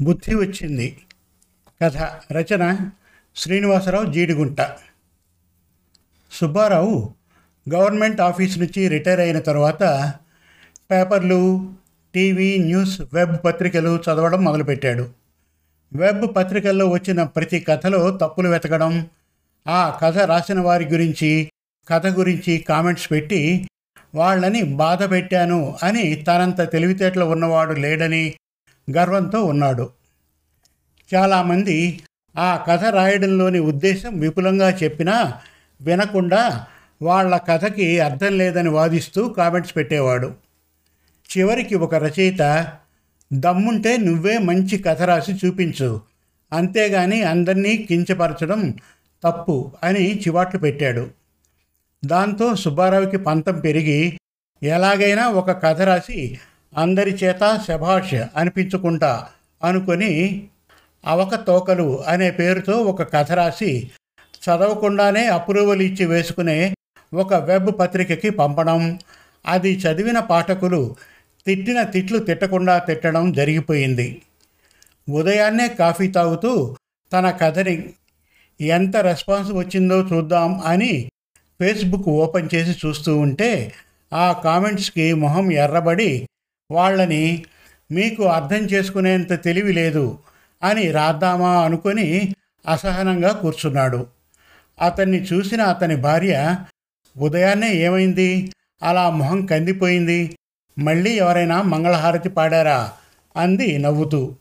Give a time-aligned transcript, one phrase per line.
[0.00, 0.96] బుద్ధి వచ్చింది.
[1.82, 1.96] కథ
[2.32, 2.90] రచన
[3.36, 4.60] శ్రీనివాసరావు జీడిగుంట.
[6.32, 7.14] సుబ్బారావు
[7.74, 10.14] గవర్నమెంట్ ఆఫీస్ నుంచి రిటైర్ అయిన తర్వాత
[10.90, 11.72] పేపర్లు
[12.14, 15.08] టీవీ న్యూస్ వెబ్ పత్రికలు చదవడం మొదలుపెట్టాడు.
[15.92, 19.06] వెబ్ పత్రికల్లో వచ్చిన ప్రతి కథలో తప్పులు వెతకడం
[19.68, 21.50] ఆ కథ రాసిన వారి గురించి
[21.88, 23.68] కథ గురించి కామెంట్స్ పెట్టి
[24.14, 28.34] వాళ్ళని బాధ పెట్టాను అని తనంత తెలివితేటలు ఉన్నవాడు లేడని
[28.90, 29.90] గర్వంతో ఉన్నాడు.
[31.14, 32.00] చాలామంది
[32.38, 35.34] ఆ కథ రాయడంలోని ఉద్దేశం విపులంగా చెప్పినా
[35.80, 36.66] వినకుండా
[37.02, 40.34] వాళ్ళ కథకి అర్థం లేదని వాదిస్తూ కామెంట్స్ పెట్టేవాడు.
[41.38, 42.72] చివరికి ఒక రచయిత
[43.32, 46.00] దమ్ముంటే నువ్వే మంచి కథ రాసి చూపించు.
[46.52, 48.74] అంతేగాని అందరినీ కించపరచడం
[49.24, 51.10] తప్పు అని చివాట్లు పెట్టాడు.
[52.04, 54.18] దాంతో సుబ్బారావుకి పంతం పెరిగి
[54.62, 56.38] ఎలాగైనా ఒక కథ రాసి
[56.76, 59.26] అందరి చేత శభాష్ అనిపించుకుంటా
[59.62, 60.44] అనుకొని
[61.06, 63.90] అవకతోకలు అనే పేరుతో ఒక కథ రాసి
[64.44, 66.74] చదవకుండానే అప్రూవల్ ఇచ్చి వేసుకునే
[67.14, 69.00] ఒక వెబ్ పత్రికకి పంపడం.
[69.46, 70.96] అది చదివిన పాఠకులు
[71.46, 74.22] తిట్టిన తిట్లు తిట్టకుండా తిట్టడం జరిగిపోయింది.
[75.08, 76.76] ఉదయాన్నే కాఫీ తాగుతూ
[77.12, 77.94] తన కథని
[78.60, 81.10] ఎంత రెస్పాన్స్ వచ్చిందో చూద్దాం అని
[81.60, 83.72] ఫేస్బుక్ ఓపెన్ చేసి చూస్తూ ఉంటే
[84.12, 86.28] ఆ కామెంట్స్కి మొహం ఎర్రబడి
[86.70, 87.44] వాళ్ళని
[87.90, 90.18] మీకు అర్థం చేసుకునేంత తెలివి లేదు
[90.62, 92.34] అని రాద్దామా అనుకొని
[92.68, 94.06] అసహనంగా కూర్చున్నాడు.
[94.80, 96.56] అతన్ని చూసిన అతని భార్య
[97.18, 98.52] ఉదయాన్నే ఏమైంది?
[98.82, 100.36] అలా మొహం కందిపోయింది.
[100.78, 102.92] మళ్ళీ ఎవరైనా మంగళహారతి పాడారా?
[103.36, 104.36] అంది నవ్వుతూ.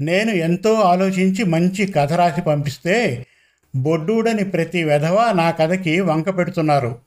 [0.00, 3.26] నేను ఎంతో ఆలోచించి మంచి కథ రాసి పంపిస్తే
[3.76, 6.98] బొడ్డూడని ప్రతి వెధవ నా కథకి వంక పెడుతున్నారు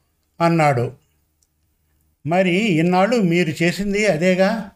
[0.41, 0.91] అన్నాడు.
[2.25, 4.69] మరి ఇన్నాళ్ళు మీరు చేసింది అదేగా?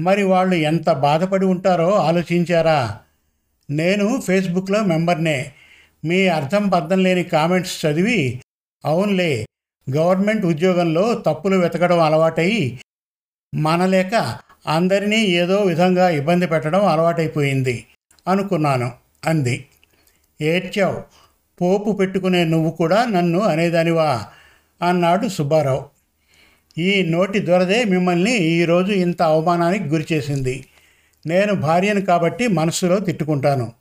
[0.00, 2.98] మరి వాళ్ళు ఎంత బాధపడి ఉంటారో ఆలోచించారా?
[3.70, 5.52] నేను ఫేస్బుక్లో మెంబర్నే.
[6.04, 8.42] మీ అర్థం పర్థం లేని కామెంట్స్ చదివి
[8.84, 9.46] అవునులే
[9.96, 12.78] గవర్నమెంట్ ఉద్యోగంలో తప్పులు వెతకడం అలవాటై
[13.54, 17.86] మనలేక అందరినీ ఏదో విధంగా ఇబ్బంది పెట్టడం అలవాటైపోయింది
[18.28, 18.92] అనుకున్నాను
[19.26, 19.66] అంది.
[20.40, 21.02] ఏడ్చావు
[21.60, 24.26] పోపు పెట్టుకునే నువ్వు కూడా నన్ను అనేదానివా?
[24.88, 25.95] అన్నాడు సుబ్బారావు.
[26.78, 30.64] ఈ నోటి దొరదే మిమ్మల్ని ఈరోజు ఇంత అవమానానికి గురిచేసింది
[31.26, 33.72] నేను భార్యను కాబట్టి మనసులో తిట్టుకుంటాను.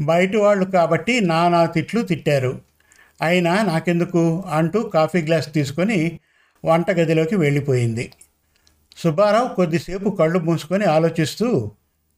[0.00, 2.60] బయట వాళ్ళు కాబట్టి నానా తిట్లు తిట్టారు.
[3.22, 4.44] అయినా నాకెందుకు?
[4.46, 6.20] అంటూ కాఫీ గ్లాస్ తీసుకొని
[6.64, 8.12] వంటగదిలోకి వెళ్ళిపోయింది.
[8.96, 11.70] సుబ్బారావు కొద్దిసేపు కళ్ళు మూసుకొని ఆలోచిస్తూ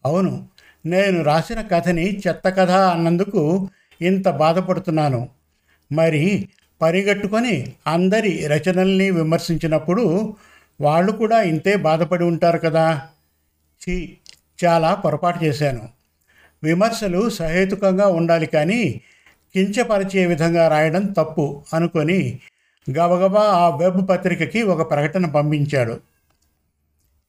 [0.07, 0.47] అవును
[0.87, 3.69] నేను రాసిన కథని చెత్త కథ అన్నందుకు
[4.03, 5.29] ఇంత బాధపడుతున్నాను.
[5.93, 6.49] మరి
[6.83, 10.35] పరిగట్టుకొని అందరి రచనల్ని విమర్శించినప్పుడు
[10.81, 13.03] వాళ్ళు కూడా ఇంతే బాధపడి ఉంటారు కదా.
[13.83, 14.17] చి
[14.65, 15.89] చాలా పొరపాటు చేశాను.
[16.65, 19.01] విమర్శలు సహేతుకంగా ఉండాలి కానీ
[19.55, 22.39] కించపరిచే విధంగా రాయడం తప్పు అనుకొని
[22.91, 26.01] గబగబా ఆ వెబ్ పత్రికకి ఒక ప్రకటన పంపించాడు.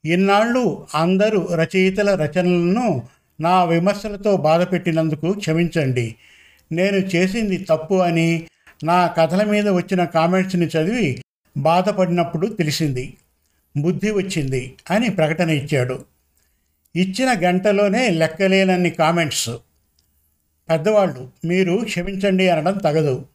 [0.05, 3.03] ఇన్నాళ్ళు అందరూ రచయితల రచనలను
[3.41, 6.15] నా విమర్శలతో బాధపెట్టినందుకు క్షమించండి.
[6.71, 8.47] నేను చేసింది తప్పు అని
[8.83, 11.23] నా కథల మీద వచ్చిన కామెంట్స్ని చదివి
[11.57, 13.17] బాధపడినప్పుడు తెలిసింది.
[13.77, 16.05] బుద్ధి వచ్చింది అని ప్రకటన ఇచ్చాడు.
[16.95, 19.49] ఇచ్చిన గంటలోనే లెక్కలేనన్ని కామెంట్స్.
[20.69, 23.25] పెద్దవాళ్ళు మీరు క్షమించండి అనడం తగదు.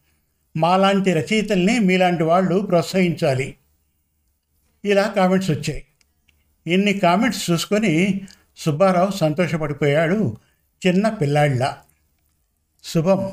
[0.57, 3.55] మాలాంటి రచయితల్ని మీలాంటి వాళ్ళు ప్రోత్సహించాలి.
[4.85, 5.85] ఇలా కామెంట్స్ వచ్చాయి.
[6.67, 8.21] ఇన్ని కామెంట్స్ చూసుకొని
[8.57, 10.37] సుబ్బారావు సంతోషపడిపోయాడు
[10.87, 11.77] చిన్న పిల్లాళ్ళ
[12.85, 13.33] శుభం.